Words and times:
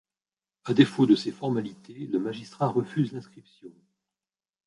À 0.65 0.73
défaut 0.73 1.05
de 1.05 1.13
ces 1.15 1.31
formalités, 1.31 2.07
le 2.07 2.17
magistrat 2.17 2.69
refuse 2.69 3.11
l’inscription. 3.11 3.69